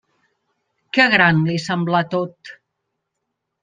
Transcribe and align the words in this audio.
Que 0.97 1.05
gran 1.17 1.45
li 1.51 1.59
semblà 1.69 2.05
tot! 2.19 2.57